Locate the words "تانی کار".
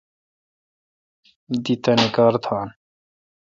1.83-2.33